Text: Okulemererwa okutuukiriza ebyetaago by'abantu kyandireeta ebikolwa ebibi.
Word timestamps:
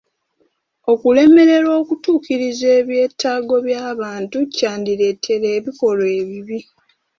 Okulemererwa 0.91 1.73
okutuukiriza 1.81 2.67
ebyetaago 2.79 3.55
by'abantu 3.67 4.37
kyandireeta 4.55 5.33
ebikolwa 5.57 6.07
ebibi. 6.21 6.59